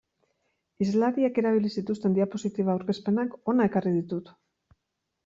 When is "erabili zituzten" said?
1.41-2.15